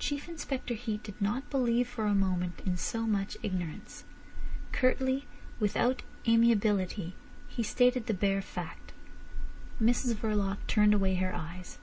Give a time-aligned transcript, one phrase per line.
[0.00, 4.02] Chief Inspector Heat did not believe for a moment in so much ignorance.
[4.72, 5.28] Curtly,
[5.60, 7.14] without amiability,
[7.46, 8.92] he stated the bare fact.
[9.80, 11.78] Mrs Verloc turned away her eyes.